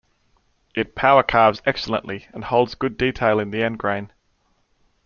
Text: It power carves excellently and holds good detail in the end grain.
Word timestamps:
It 0.73 0.95
power 0.95 1.21
carves 1.21 1.61
excellently 1.63 2.25
and 2.33 2.45
holds 2.45 2.73
good 2.73 2.97
detail 2.97 3.39
in 3.39 3.51
the 3.51 3.61
end 3.61 3.77
grain. 3.77 4.11